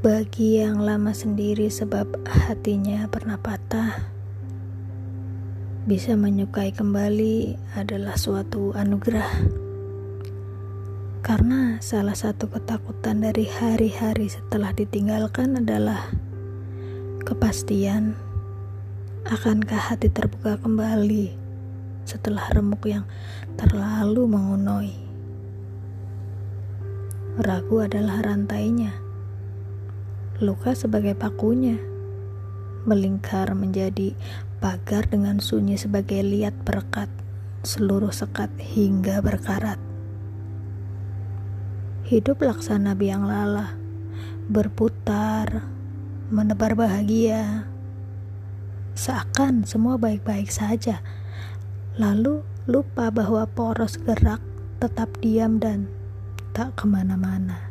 Bagi 0.00 0.56
yang 0.56 0.80
lama 0.80 1.12
sendiri 1.12 1.68
sebab 1.68 2.24
hatinya 2.24 3.04
pernah 3.12 3.36
patah, 3.36 4.00
bisa 5.84 6.16
menyukai 6.16 6.72
kembali 6.72 7.60
adalah 7.76 8.16
suatu 8.16 8.72
anugerah. 8.72 9.28
Karena 11.20 11.76
salah 11.84 12.16
satu 12.16 12.48
ketakutan 12.48 13.20
dari 13.20 13.44
hari-hari 13.44 14.32
setelah 14.32 14.72
ditinggalkan 14.72 15.60
adalah 15.60 16.08
kepastian 17.28 18.16
akankah 19.28 19.92
hati 19.92 20.08
terbuka 20.08 20.56
kembali 20.64 21.28
setelah 22.08 22.48
remuk 22.56 22.88
yang 22.88 23.04
terlalu 23.60 24.24
mengunoi. 24.32 24.96
Ragu 27.36 27.84
adalah 27.84 28.24
rantainya 28.24 29.09
luka 30.40 30.72
sebagai 30.72 31.12
pakunya, 31.12 31.76
melingkar 32.88 33.52
menjadi 33.52 34.16
pagar 34.56 35.04
dengan 35.04 35.36
sunyi 35.36 35.76
sebagai 35.76 36.24
liat 36.24 36.56
perekat, 36.64 37.12
seluruh 37.60 38.08
sekat 38.08 38.48
hingga 38.56 39.20
berkarat. 39.20 39.76
Hidup 42.08 42.40
laksana 42.40 42.96
biang 42.96 43.28
lala, 43.28 43.76
berputar, 44.48 45.68
menebar 46.32 46.72
bahagia. 46.72 47.68
Seakan 48.96 49.68
semua 49.68 50.00
baik-baik 50.00 50.48
saja, 50.48 51.04
lalu 52.00 52.40
lupa 52.64 53.12
bahwa 53.12 53.44
poros 53.44 54.00
gerak 54.00 54.40
tetap 54.80 55.12
diam 55.20 55.60
dan 55.60 55.84
tak 56.56 56.80
ke 56.80 56.88
mana-mana. 56.88 57.69